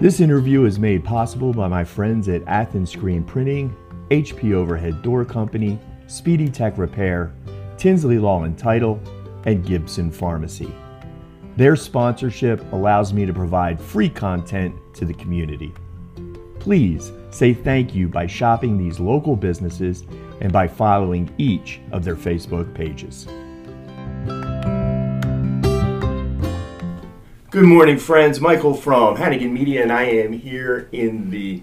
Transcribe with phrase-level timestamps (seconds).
[0.00, 3.76] This interview is made possible by my friends at Athens Screen Printing,
[4.10, 7.34] HP Overhead Door Company, Speedy Tech Repair,
[7.76, 8.98] Tinsley Law and Title,
[9.44, 10.72] and Gibson Pharmacy.
[11.58, 15.70] Their sponsorship allows me to provide free content to the community.
[16.60, 20.04] Please say thank you by shopping these local businesses
[20.40, 23.26] and by following each of their Facebook pages.
[27.50, 28.40] Good morning, friends.
[28.40, 31.62] Michael from Hannigan Media, and I am here in the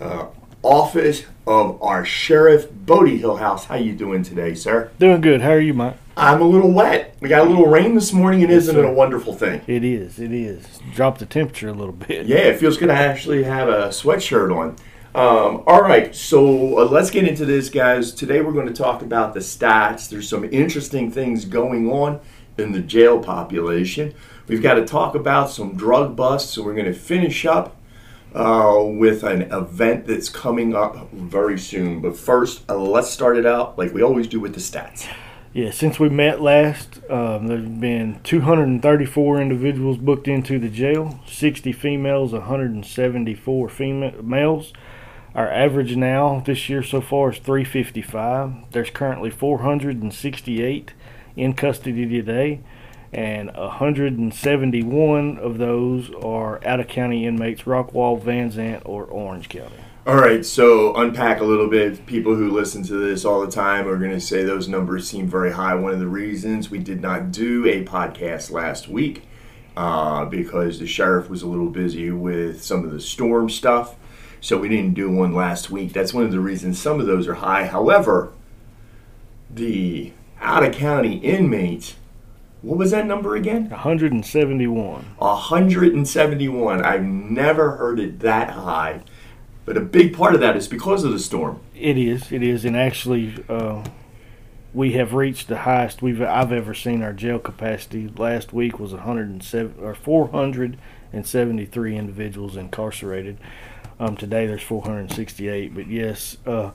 [0.00, 0.26] uh,
[0.62, 3.64] office of our sheriff, Botie Hillhouse.
[3.64, 4.92] How you doing today, sir?
[5.00, 5.40] Doing good.
[5.40, 5.96] How are you, Mike?
[6.16, 7.16] I'm a little wet.
[7.18, 9.62] We got a little rain this morning, and isn't it a wonderful thing?
[9.66, 10.20] It is.
[10.20, 10.78] It is.
[10.94, 12.26] Drop the temperature a little bit.
[12.26, 14.76] Yeah, it feels good to actually have a sweatshirt on.
[15.16, 18.12] Um, all right, so uh, let's get into this, guys.
[18.12, 20.08] Today we're going to talk about the stats.
[20.08, 22.20] There's some interesting things going on
[22.56, 24.14] in the jail population.
[24.46, 27.76] We've got to talk about some drug busts, so we're going to finish up
[28.34, 32.00] uh, with an event that's coming up very soon.
[32.00, 35.08] But first, uh, let's start it out like we always do with the stats.
[35.54, 35.70] Yeah.
[35.70, 41.20] Since we met last, um, there's been 234 individuals booked into the jail.
[41.26, 44.72] 60 females, 174 female males.
[45.34, 48.72] Our average now this year so far is 355.
[48.72, 50.92] There's currently 468
[51.36, 52.60] in custody today,
[53.14, 59.76] and 171 of those are out of county inmates, Rockwall, Van Zandt, or Orange County.
[60.04, 62.04] All right, so unpack a little bit.
[62.06, 65.28] People who listen to this all the time are going to say those numbers seem
[65.28, 65.74] very high.
[65.76, 69.22] One of the reasons we did not do a podcast last week
[69.76, 73.94] uh, because the sheriff was a little busy with some of the storm stuff,
[74.40, 75.92] so we didn't do one last week.
[75.92, 77.66] That's one of the reasons some of those are high.
[77.66, 78.32] However,
[79.48, 81.94] the out of county inmates,
[82.64, 83.68] what was that number again?
[83.68, 85.04] 171.
[85.18, 86.82] 171.
[86.82, 89.02] I've never heard it that high.
[89.66, 91.60] But a big part of that is because of the storm.
[91.74, 92.32] It is.
[92.32, 93.84] It is, and actually, uh,
[94.72, 98.08] we have reached the highest we've I've ever seen our jail capacity.
[98.08, 103.38] Last week was 107 or 473 individuals incarcerated.
[104.00, 105.74] Um, today there's 468.
[105.74, 106.70] But yes, uh,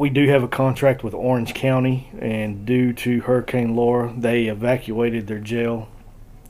[0.00, 5.26] we do have a contract with Orange County, and due to Hurricane Laura, they evacuated
[5.26, 5.90] their jail,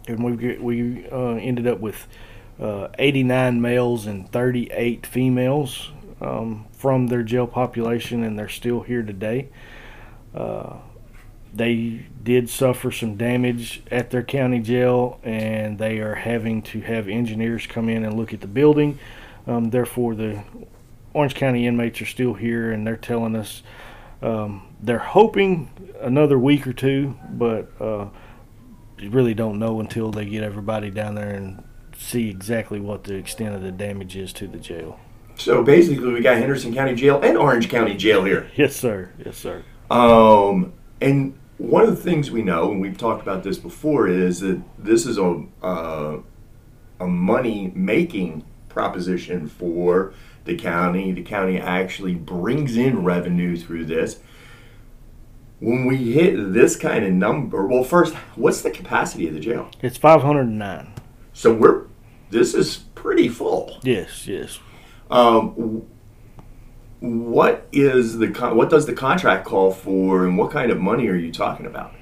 [0.06, 2.06] and we we uh, ended up with
[2.60, 5.90] uh, 89 males and 38 females
[6.20, 9.48] um, from their jail population, and they're still here today.
[10.32, 10.76] Uh,
[11.52, 17.08] they did suffer some damage at their county jail, and they are having to have
[17.08, 19.00] engineers come in and look at the building.
[19.48, 20.44] Um, therefore, the
[21.12, 23.62] Orange County inmates are still here, and they're telling us
[24.22, 28.08] um, they're hoping another week or two, but uh,
[28.98, 31.64] you really don't know until they get everybody down there and
[31.96, 34.98] see exactly what the extent of the damage is to the jail.
[35.36, 38.50] So basically, we got Henderson County Jail and Orange County Jail here.
[38.56, 39.10] Yes, sir.
[39.24, 39.64] Yes, sir.
[39.90, 44.40] Um, and one of the things we know, and we've talked about this before, is
[44.40, 46.18] that this is a uh,
[47.00, 50.12] a money making proposition for
[50.50, 51.12] the county.
[51.12, 54.18] The county actually brings in revenue through this.
[55.60, 59.70] When we hit this kind of number, well, first, what's the capacity of the jail?
[59.82, 60.92] It's 509.
[61.32, 61.84] So we're
[62.30, 63.78] this is pretty full.
[63.82, 64.58] Yes, yes.
[65.10, 65.86] Um,
[67.00, 71.08] what is the con- what does the contract call for, and what kind of money
[71.08, 71.92] are you talking about?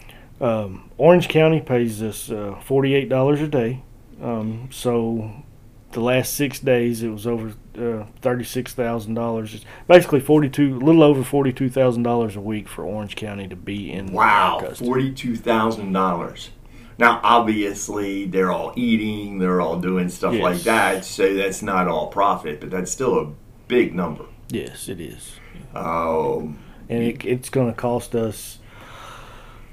[0.40, 3.82] Um, Orange County pays us uh, forty-eight dollars a day.
[4.22, 5.44] Um, so
[5.92, 9.54] the last six days, it was over uh, thirty-six thousand dollars.
[9.54, 13.56] It's basically forty-two, a little over forty-two thousand dollars a week for Orange County to
[13.56, 14.12] be in.
[14.12, 16.50] Wow, forty-two thousand dollars.
[16.98, 20.42] Now, obviously, they're all eating, they're all doing stuff Yes.
[20.42, 23.32] like that, so that's not all profit, but that's still a
[23.68, 24.24] big number.
[24.48, 25.36] Yes, it is,
[25.76, 28.58] Um, and it, it's going to cost us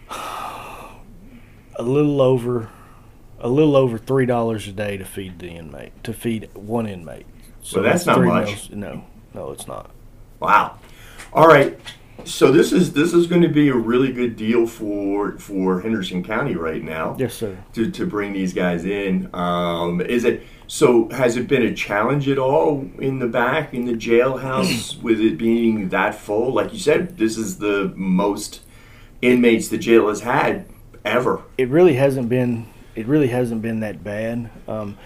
[0.09, 2.70] a little over
[3.40, 7.26] a little over three dollars a day to feed the inmate to feed one inmate.
[7.73, 8.47] Well, that's not three much.
[8.47, 9.90] meals- no, no, it's not.
[10.40, 10.78] Wow.
[11.34, 11.78] All right.
[12.23, 16.23] So this is this is going to be a really good deal for for Henderson
[16.23, 17.16] County right now.
[17.20, 17.58] Yes, sir.
[17.73, 19.29] To, to bring these guys in.
[19.34, 21.09] Um, is it so?
[21.09, 25.38] Has it been a challenge at all in the back in the jailhouse with it
[25.38, 26.53] being that full?
[26.53, 28.61] Like you said, this is the most
[29.22, 30.67] inmates the jail has had
[31.03, 31.41] ever.
[31.58, 32.66] it really hasn't been
[32.96, 34.50] it really hasn't been that bad.
[34.68, 34.97] Um,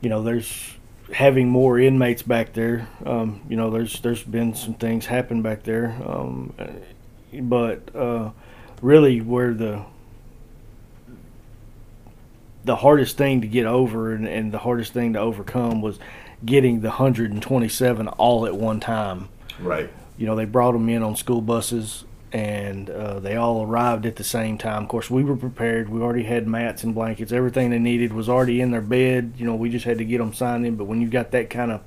[0.00, 0.74] you know, there's
[1.12, 2.88] having more inmates back there.
[3.04, 6.52] Um, you know, there's there's been some things happen back there, um,
[7.32, 8.30] but uh,
[8.80, 9.84] really where the
[12.64, 15.98] the hardest thing to get over and, and the hardest thing to overcome was
[16.44, 19.28] getting the 127 all at one time.
[19.60, 19.90] Right.
[20.16, 24.16] You know, they brought them in on school buses and uh, they all arrived at
[24.16, 24.84] the same time.
[24.84, 25.90] Of course, we were prepared.
[25.90, 27.30] We already had mats and blankets.
[27.30, 29.34] Everything they needed was already in their bed.
[29.36, 30.76] You know, we just had to get them signed in.
[30.76, 31.82] But when you've got that kind of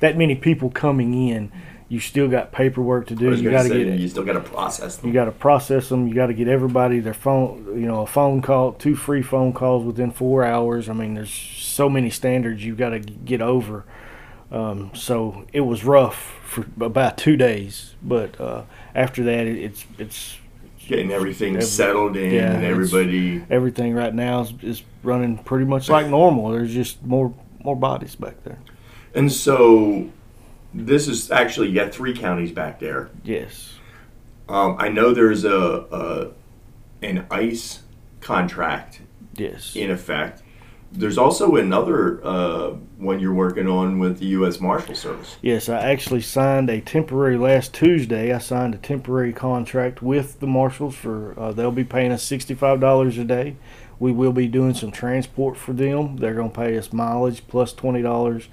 [0.00, 1.52] that many people coming in,
[1.88, 3.32] you still got paperwork to do.
[3.32, 5.08] You got to get you still got to process them.
[5.08, 6.08] You got to process them.
[6.08, 7.80] You got to get everybody their phone.
[7.80, 10.88] You know, a phone call, two free phone calls within four hours.
[10.88, 13.84] I mean, there's so many standards you've got to get over.
[14.50, 18.62] Um, so it was rough for about two days, but uh,
[18.94, 20.38] after that, it, it's it's
[20.86, 23.44] getting everything every, settled in yeah, and everybody.
[23.50, 26.50] Everything right now is, is running pretty much like normal.
[26.50, 27.34] There's just more
[27.64, 28.58] more bodies back there.
[29.14, 30.10] And so,
[30.72, 33.10] this is actually you got three counties back there.
[33.24, 33.74] Yes.
[34.48, 36.30] Um, I know there's a, a
[37.04, 37.82] an ICE
[38.20, 39.00] contract.
[39.34, 39.74] Yes.
[39.74, 40.42] In effect
[40.92, 44.60] there's also another uh, one you're working on with the U.S.
[44.60, 45.36] Marshal Service.
[45.42, 48.32] Yes, I actually signed a temporary last Tuesday.
[48.32, 52.80] I signed a temporary contract with the Marshals for uh, they'll be paying us sixty-five
[52.80, 53.56] dollars a day.
[53.98, 56.18] We will be doing some transport for them.
[56.18, 58.48] They're going to pay us mileage plus twenty dollars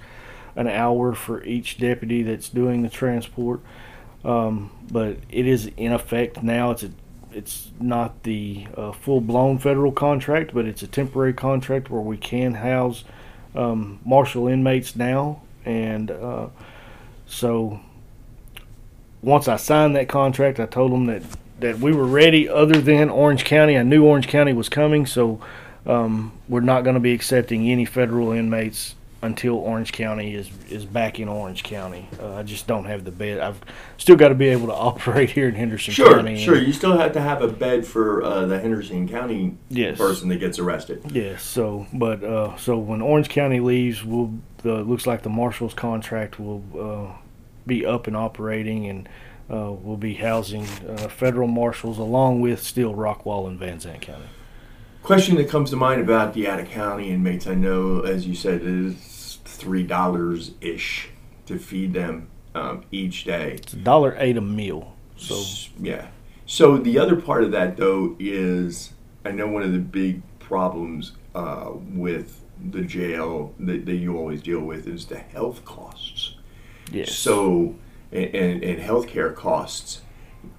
[0.56, 3.60] an hour for each deputy that's doing the transport.
[4.24, 6.70] Um, but it is in effect now.
[6.70, 6.90] It's a
[7.34, 12.16] it's not the uh, full blown federal contract, but it's a temporary contract where we
[12.16, 13.04] can house
[13.54, 15.42] um, marshal inmates now.
[15.64, 16.48] And uh,
[17.26, 17.80] so
[19.22, 21.22] once I signed that contract, I told them that,
[21.60, 23.76] that we were ready, other than Orange County.
[23.76, 25.40] I knew Orange County was coming, so
[25.86, 30.84] um, we're not going to be accepting any federal inmates until Orange County is is
[30.84, 32.08] back in Orange County.
[32.20, 33.40] Uh, I just don't have the bed.
[33.40, 33.60] I've
[33.96, 36.36] still got to be able to operate here in Henderson sure, County.
[36.36, 36.62] Sure, sure.
[36.62, 39.96] You still have to have a bed for uh, the Henderson County yes.
[39.96, 41.02] person that gets arrested.
[41.10, 41.42] Yes.
[41.42, 46.38] So, but uh, so when Orange County leaves, we'll the looks like the marshal's contract
[46.38, 47.18] will uh,
[47.66, 49.08] be up and operating, and
[49.50, 54.26] uh, we'll be housing uh, federal marshals along with still Rockwall and Van Zandt County
[55.04, 58.62] question that comes to mind about the out county inmates, I know, as you said,
[58.64, 58.96] is
[59.64, 61.08] three dollars ish
[61.46, 63.52] to feed them um, each day.
[63.54, 64.94] It's a dollar eight a meal.
[65.16, 65.42] So
[65.80, 66.08] yeah.
[66.44, 68.92] So the other part of that though is
[69.24, 74.42] I know one of the big problems uh, with the jail that, that you always
[74.42, 76.34] deal with is the health costs.
[76.92, 77.14] Yes.
[77.14, 77.76] So
[78.12, 80.02] and, and, and healthcare costs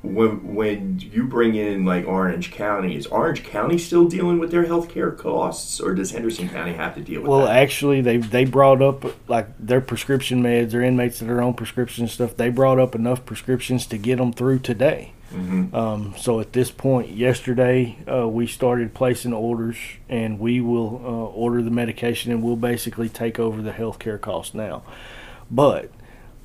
[0.02, 4.66] when when you bring in like Orange County, is Orange County still dealing with their
[4.66, 7.26] health care costs, or does Henderson County have to deal with?
[7.26, 7.32] That?
[7.32, 7.58] Well, that?
[7.58, 12.08] actually, they they brought up like their prescription meds, their inmates that are on prescription
[12.08, 12.38] stuff.
[12.38, 15.14] They brought up enough prescriptions to get them through today.
[15.32, 15.76] Mm-hmm.
[15.76, 19.78] Um, so at this point, yesterday uh, we started placing orders,
[20.08, 24.54] and we will uh, order the medication, and we'll basically take over the healthcare costs
[24.54, 24.84] now.
[25.50, 25.92] But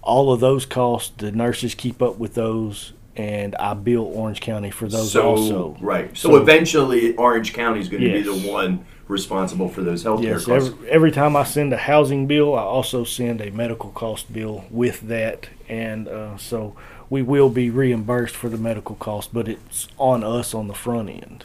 [0.03, 4.71] all of those costs, the nurses keep up with those and I bill Orange County
[4.71, 5.77] for those so, also.
[5.81, 6.17] Right.
[6.17, 10.23] So, so eventually, Orange County is going to be the one responsible for those health
[10.23, 10.75] yes, care costs.
[10.75, 14.65] Every, every, time I send a housing bill, I also send a medical cost bill
[14.71, 16.77] with that, and uh, so
[17.11, 21.11] we will be reimbursed for the medical cost, but it's on us on the front
[21.11, 21.45] end.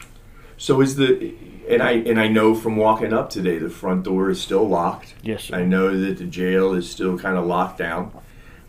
[0.56, 1.34] So is the
[1.68, 5.14] and I and I know from walking up today, the front door is still locked.
[5.22, 5.56] Yes, sir.
[5.56, 8.12] I know that the jail is still kind of locked down.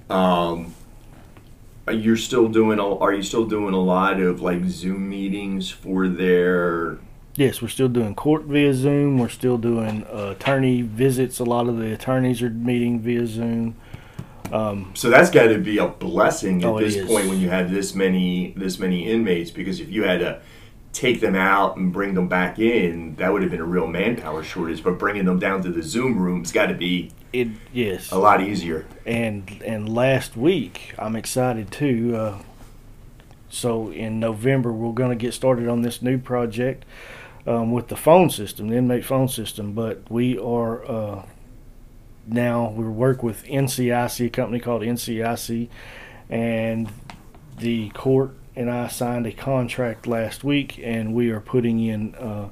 [0.10, 0.74] Um,
[1.94, 6.08] you're still doing a, are you still doing a lot of like zoom meetings for
[6.08, 7.00] their
[7.36, 9.18] yes we're still doing court via zoom.
[9.18, 11.40] We're still doing uh, attorney visits.
[11.40, 13.76] A lot of the attorneys are meeting via zoom.
[14.52, 17.70] Um, so that's got to be a blessing at oh, this point when you have
[17.72, 20.42] this many this many inmates because if you had to
[20.94, 24.44] take them out and bring them back in that would have been a real manpower
[24.44, 24.84] shortage.
[24.84, 28.42] But bringing them down to the zoom room's got to be it yes a lot
[28.42, 28.86] easier.
[29.06, 32.16] And and last week I'm excited too.
[32.16, 32.42] Uh,
[33.50, 36.86] so in November we're going to get started on this new project
[37.46, 39.74] um, with the phone system, the inmate phone system.
[39.74, 41.26] But we are uh,
[42.26, 45.70] now we work with NCIC, a company called NCIC,
[46.30, 46.90] and
[47.58, 52.50] the court and I signed a contract last week, and we are putting in uh,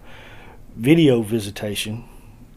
[0.75, 2.03] video visitation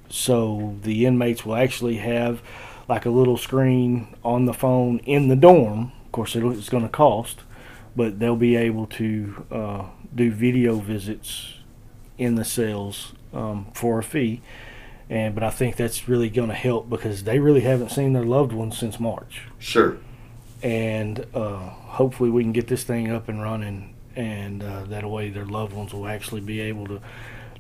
[0.09, 2.43] so the inmates will actually have
[2.89, 5.93] like a little screen on the phone in the dorm.
[6.07, 7.41] Of course, it's going to cost,
[7.95, 9.85] but they'll be able to uh,
[10.15, 11.55] do video visits
[12.17, 14.41] in the cells um, for a fee.
[15.11, 18.25] And but I think that's really going to help because they really haven't seen their
[18.25, 19.43] loved ones since March.
[19.59, 19.99] Sure.
[20.63, 25.31] And uh, hopefully we can get this thing up and running, and uh, that way
[25.31, 27.01] their loved ones will actually be able to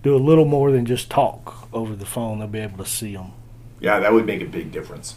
[0.02, 2.38] do a little more than just talk over the phone.
[2.38, 3.32] They'll be able to see them.
[3.80, 5.16] Yeah, that would make a big difference.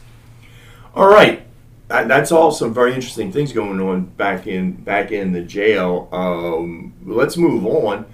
[0.96, 1.44] All right,
[1.88, 6.10] that's all some very interesting things going on back in back in the jail.
[6.12, 8.06] Um, let's move on.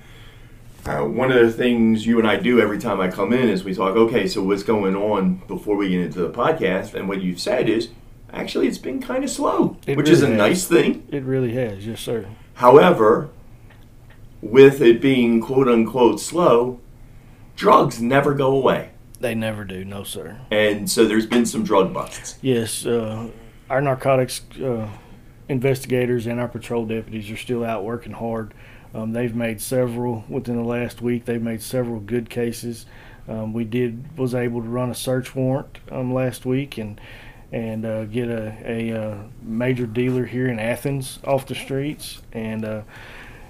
[0.86, 3.64] Uh, one of the things you and I do every time I come in is
[3.66, 3.96] we talk.
[3.96, 6.94] Okay, so what's going on before we get into the podcast?
[6.94, 7.90] And what you've said is
[8.32, 10.38] actually it's been kind of slow, It which is a has.
[10.38, 11.06] nice thing.
[11.12, 12.28] It really has, yes, sir.
[12.54, 13.30] However,
[14.52, 16.80] with it being quote unquote slow,
[17.56, 18.92] drugs never go away.
[19.20, 20.40] They never do, no, sir.
[20.52, 22.38] And so there's been some drug busts.
[22.42, 23.30] Yes, uh,
[23.70, 24.90] our narcotics uh,
[25.50, 28.54] investigators and our patrol deputies are still out working hard.
[28.94, 31.26] Um, they've made several within the last week.
[31.26, 32.86] They've made several good cases.
[33.28, 37.02] Um, we did was able to run a search warrant um, last week and
[37.52, 42.84] and uh, get a, a uh, major dealer here in Athens off the streets and.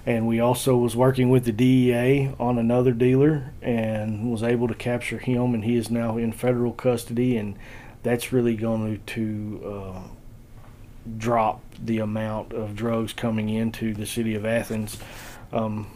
[0.08, 4.74] And we also was working with the DEA on another dealer and was able to
[4.74, 7.58] capture him and he is now in federal custody and
[8.04, 10.02] that's really going to uh,
[11.18, 14.98] drop the amount of drugs coming into the city of Athens
[15.52, 15.88] um,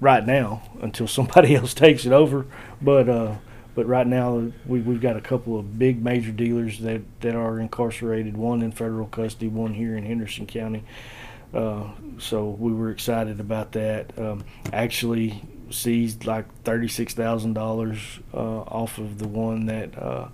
[0.00, 2.46] right now until somebody else takes it over.
[2.80, 3.34] But uh,
[3.74, 7.58] but right now we, we've got a couple of big major dealers that, that are
[7.58, 10.84] incarcerated one in federal custody one here in Henderson County
[11.54, 11.84] uh,
[12.18, 14.16] so we were excited about that.
[14.18, 17.98] Um, actually seized like thirty-six thousand dollars
[18.32, 20.28] uh, off of the one that uh,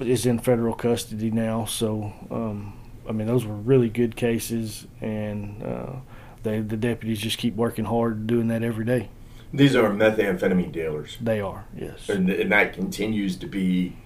[0.00, 1.64] is in federal custody now.
[1.64, 2.78] So um,
[3.08, 5.92] I mean, those were really good cases, and uh,
[6.42, 9.08] they the deputies just keep working hard, doing that every day.
[9.50, 12.10] These are methamphetamine dealers, They are, yes.
[12.10, 13.96] and, and that continues to be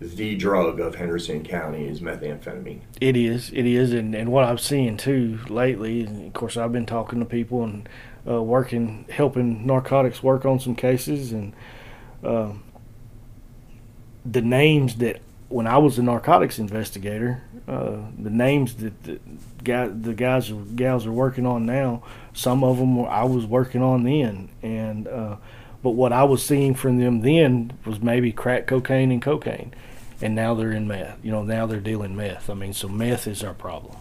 [0.00, 2.80] the drug of Henderson County is methamphetamine.
[3.00, 6.86] It is, it is, and, and what I'm seeing too lately, of course I've been
[6.86, 7.88] talking to people and
[8.26, 11.52] uh, working, helping narcotics work on some cases, and
[12.24, 12.62] um
[14.24, 19.18] the names that when I was a narcotics investigator, uh, the names that the,
[19.64, 22.02] the guys gals are working on now,
[22.32, 25.36] some of them I was working on then, and uh,
[25.82, 29.74] but what I was seeing from them then was maybe crack cocaine and cocaine
[30.22, 31.18] and now they're in meth.
[31.22, 32.50] You know, now they're dealing meth.
[32.50, 33.96] I mean, so meth is our problem.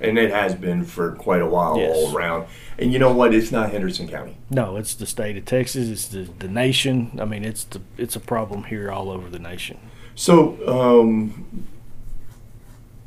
[0.00, 1.94] And it has been for quite a while Yes.
[1.94, 2.46] all around.
[2.78, 3.32] And you know what?
[3.34, 4.36] It's not Henderson County.
[4.50, 5.88] No, it's the state of Texas.
[5.88, 7.18] It's the, the nation.
[7.20, 9.78] I mean, it's the it's a problem here all over the nation.
[10.14, 11.66] So, um,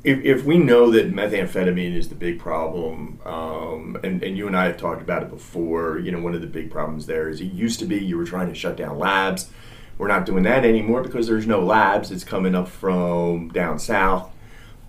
[0.04, 4.56] if, if we know that methamphetamine is the big problem, um, and, and you and
[4.56, 7.42] I have talked about it before, you know, one of the big problems there is
[7.42, 9.50] it used to be you were trying to shut down labs.
[9.98, 12.12] We're not doing that anymore because there's no labs.
[12.12, 14.30] It's coming up from down south.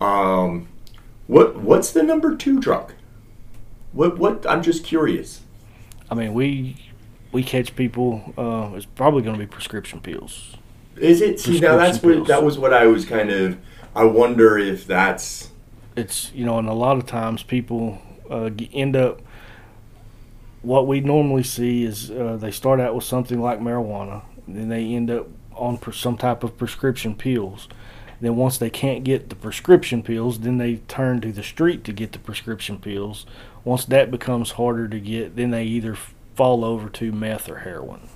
[0.01, 0.69] Um,
[1.27, 2.93] what what's the number two drug?
[3.93, 4.49] What what?
[4.49, 5.43] I'm just curious.
[6.11, 6.77] I mean, we
[7.33, 8.35] we catch people.
[8.37, 10.57] Uh, it's probably going to be prescription pills.
[10.97, 11.41] Is it?
[11.41, 13.59] See, now that's Prescription what that was what I was kind of.
[13.95, 15.51] I wonder if that's.
[15.97, 19.23] It's you know, and a lot of times people uh, end up.
[20.63, 24.95] What we normally see is uh, they start out with something like marijuana, then they
[24.95, 27.69] end up on some type of prescription pills.
[28.21, 31.93] Then once they can't get the prescription pills, then they turn to the street to
[31.93, 33.27] get the prescription pills.
[33.65, 35.97] Once that becomes harder to get, then they either
[36.35, 38.09] fall over to meth or heroin.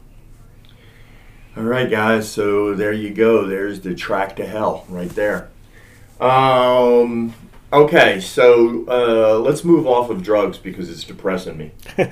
[1.57, 2.31] All right, guys.
[2.31, 3.47] So there you go.
[3.47, 5.51] There's the track to hell right there.
[6.21, 7.35] Um.
[7.73, 11.71] Okay, so uh, let's move off of drugs because it's depressing me.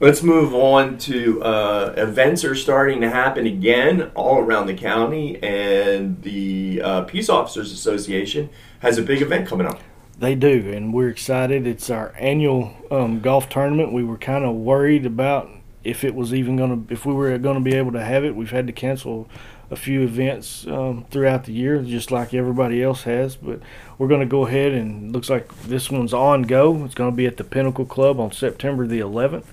[0.00, 5.42] Let's move on to uh, events are starting to happen again all around the county,
[5.42, 8.48] and the uh, Peace Officers Association
[8.80, 9.80] has a big event coming up.
[10.18, 11.66] They do, and we're excited.
[11.66, 13.92] It's our annual um, golf tournament.
[13.92, 15.50] We were kind of worried about
[15.82, 18.24] if it was even going to, if we were going to be able to have
[18.24, 18.34] it.
[18.34, 19.28] We've had to cancel
[19.70, 23.36] a few events um, throughout the year, just like everybody else has.
[23.36, 23.60] But
[23.98, 26.84] we're going to go ahead and looks like this one's on go.
[26.84, 29.46] It's going to be at the Pinnacle Club on September the 11th,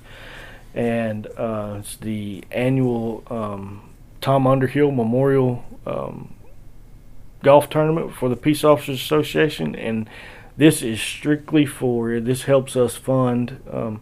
[0.73, 3.89] and uh, it's the annual um,
[4.19, 6.33] Tom Underhill Memorial um,
[7.43, 10.09] Golf Tournament for the Peace Officers Association, and
[10.57, 14.01] this is strictly for this helps us fund um,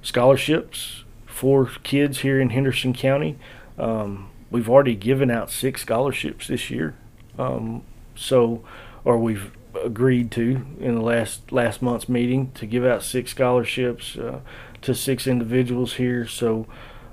[0.00, 3.36] scholarships for kids here in Henderson County.
[3.78, 6.94] Um, we've already given out six scholarships this year,
[7.38, 7.82] um,
[8.14, 8.64] so
[9.04, 9.52] or we've
[9.84, 14.40] agreed to in the last last month's meeting to give out six scholarships uh,
[14.82, 16.26] to six individuals here.
[16.26, 16.66] So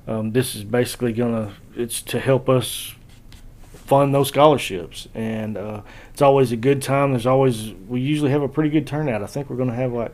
[0.07, 2.95] um, this is basically gonna it's to help us
[3.85, 5.07] fund those scholarships.
[5.13, 7.11] And uh, it's always a good time.
[7.11, 9.23] There's always we usually have a pretty good turnout.
[9.23, 10.13] I think we're going to have like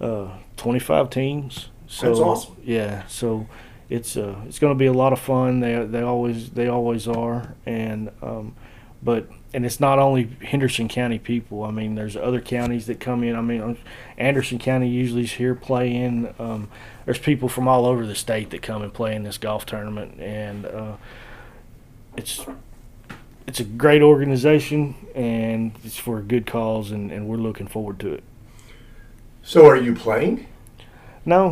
[0.00, 1.68] uh, 25 teams.
[1.86, 2.56] So That's awesome.
[2.64, 3.46] yeah so
[3.92, 5.60] it's uh, it's going to be a lot of fun.
[5.60, 8.54] They they always they always are, and um,
[9.02, 11.62] but and it's not only Henderson County people.
[11.62, 13.36] I mean, there's other counties that come in.
[13.36, 13.76] I mean,
[14.16, 16.34] Anderson County usually is here playing.
[16.38, 16.70] Um,
[17.04, 20.18] there's people from all over the state that come and play in this golf tournament,
[20.18, 20.96] and uh,
[22.16, 22.46] it's
[23.46, 28.00] it's a great organization and it's for a good cause, and, and we're looking forward
[28.00, 28.24] to it.
[29.42, 30.46] So, are you playing?
[31.24, 31.50] No,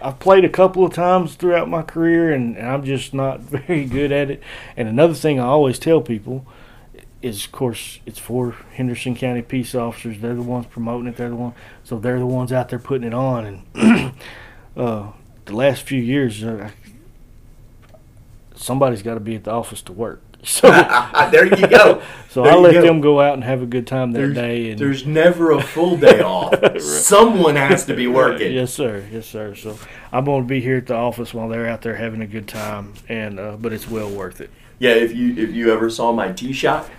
[0.00, 3.40] I, I've played a couple of times throughout my career, and, and I'm just not
[3.40, 4.42] very good at it.
[4.76, 6.46] And another thing I always tell people
[7.20, 10.20] is, of course, it's for Henderson County peace officers.
[10.20, 11.16] They're the ones promoting it.
[11.16, 13.64] They're the one, so they're the ones out there putting it on.
[13.74, 14.12] And
[14.76, 15.12] uh,
[15.44, 16.70] the last few years, uh,
[18.54, 20.22] somebody's got to be at the office to work.
[20.48, 20.70] So
[21.32, 22.02] there you go.
[22.28, 22.82] So There I let go.
[22.82, 24.70] them go out and have a good time that There's, day.
[24.70, 26.54] And there's never a full day off.
[26.82, 28.52] Someone has to be working.
[28.52, 29.02] Yes, sir.
[29.10, 29.54] Yes, sir.
[29.54, 29.78] So
[30.12, 32.46] I'm going to be here at the office while they're out there having a good
[32.46, 34.50] time, and uh, but it's well worth it.
[34.78, 36.90] Yeah, if you if you ever saw my tee shot,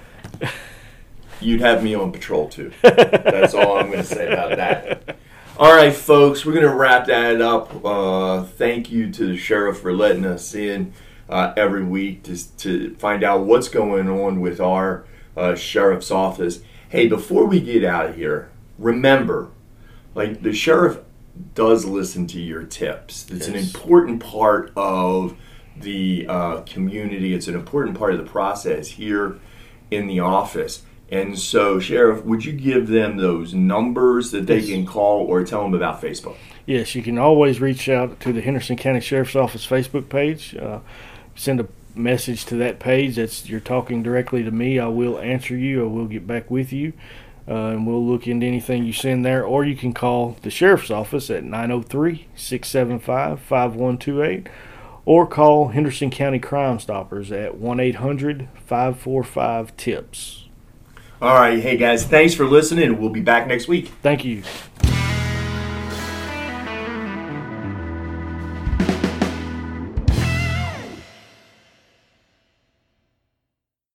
[1.39, 2.71] you'd have me on patrol too.
[2.81, 5.17] That's all I'm going to say about that.
[5.59, 7.85] All right, folks, we're going to wrap that up.
[7.85, 10.93] Uh, thank you to the sheriff for letting us in
[11.29, 15.05] uh, every week to, to find out what's going on with our
[15.35, 16.61] uh, sheriff's office.
[16.89, 19.49] Hey, before we get out of here, remember,
[20.15, 20.99] like the sheriff
[21.53, 23.27] does listen to your tips.
[23.29, 25.35] It's an important part of
[25.75, 27.33] the uh, community.
[27.33, 29.37] It's an important part of the process here
[29.91, 30.83] in the office.
[31.09, 34.69] And so, Sheriff, would you give them those numbers that they Yes.
[34.69, 36.35] can call or tell them about Facebook?
[36.65, 40.53] Yes, you can always reach out to the Henderson County Sheriff's Office Facebook page.
[40.55, 40.79] Uh,
[41.37, 43.15] send a message to that page.
[43.15, 44.79] That's you're talking directly to me.
[44.79, 45.85] I will answer you.
[45.85, 46.93] I will get back with you.
[47.47, 50.91] Uh, and we'll look into anything you send there, or you can call the sheriff's
[50.91, 54.49] office at 903 675 5128,
[55.05, 60.43] or call Henderson County Crime Stoppers at 1 800 545 TIPS.
[61.21, 62.99] All right, hey guys, thanks for listening.
[62.99, 63.93] We'll be back next week.
[64.03, 64.43] Thank you.